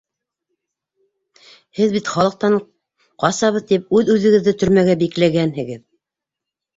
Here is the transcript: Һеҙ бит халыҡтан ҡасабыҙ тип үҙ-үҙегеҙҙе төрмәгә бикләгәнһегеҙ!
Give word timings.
Һеҙ 1.79 1.91
бит 1.97 2.07
халыҡтан 2.13 2.55
ҡасабыҙ 3.23 3.67
тип 3.73 3.93
үҙ-үҙегеҙҙе 3.99 4.55
төрмәгә 4.65 4.97
бикләгәнһегеҙ! 5.03 5.85